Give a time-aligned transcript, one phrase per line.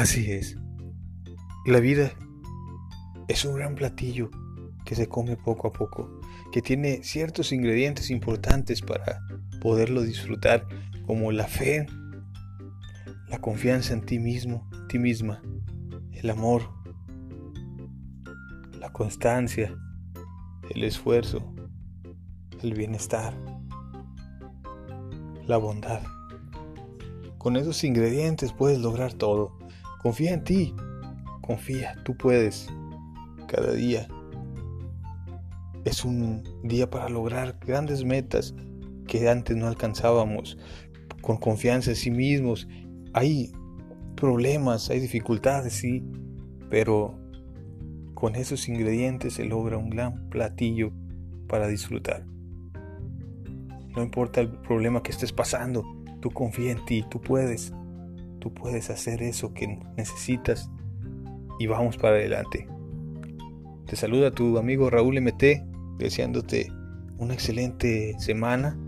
[0.00, 0.56] Así es.
[1.66, 2.12] La vida
[3.28, 4.30] es un gran platillo
[4.86, 6.22] que se come poco a poco,
[6.52, 9.20] que tiene ciertos ingredientes importantes para
[9.60, 10.66] poderlo disfrutar,
[11.06, 11.84] como la fe,
[13.28, 15.42] la confianza en ti mismo, en ti misma,
[16.12, 16.62] el amor,
[18.78, 19.76] la constancia,
[20.74, 21.54] el esfuerzo,
[22.62, 23.34] el bienestar,
[25.46, 26.00] la bondad.
[27.36, 29.59] Con esos ingredientes puedes lograr todo.
[30.02, 30.74] Confía en ti.
[31.42, 32.68] Confía, tú puedes.
[33.46, 34.06] Cada día
[35.84, 38.54] es un día para lograr grandes metas
[39.06, 40.58] que antes no alcanzábamos.
[41.20, 42.68] Con confianza en sí mismos.
[43.12, 43.52] Hay
[44.16, 46.04] problemas, hay dificultades, sí,
[46.70, 47.18] pero
[48.14, 50.92] con esos ingredientes se logra un gran platillo
[51.48, 52.24] para disfrutar.
[53.96, 55.84] No importa el problema que estés pasando,
[56.20, 57.72] tú confía en ti, tú puedes.
[58.40, 60.70] Tú puedes hacer eso que necesitas
[61.58, 62.66] y vamos para adelante.
[63.86, 65.62] Te saluda tu amigo Raúl MT,
[65.98, 66.72] deseándote
[67.18, 68.78] una excelente semana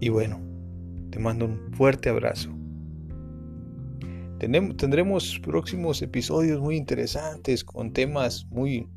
[0.00, 0.40] y bueno,
[1.10, 2.50] te mando un fuerte abrazo.
[4.40, 8.88] Tendremos próximos episodios muy interesantes con temas muy,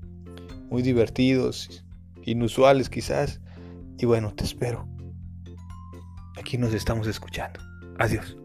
[0.72, 1.86] muy divertidos,
[2.24, 3.42] inusuales quizás.
[4.00, 4.88] Y bueno, te espero.
[6.38, 7.60] Aquí nos estamos escuchando.
[8.00, 8.36] Adiós.